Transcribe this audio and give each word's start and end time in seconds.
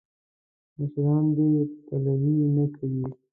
مشران 0.77 1.25
دې 1.35 1.49
پلوي 1.85 2.35
نه 2.55 2.65
کوي. 2.75 3.03